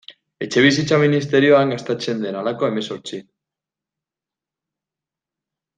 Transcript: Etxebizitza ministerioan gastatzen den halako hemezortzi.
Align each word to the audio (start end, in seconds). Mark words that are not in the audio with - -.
Etxebizitza 0.43 0.97
ministerioan 1.03 1.73
gastatzen 1.75 2.25
den 2.25 2.41
halako 2.41 2.69
hemezortzi. 2.69 3.21